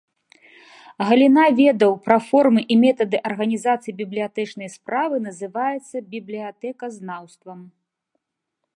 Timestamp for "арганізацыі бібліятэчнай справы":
3.31-5.15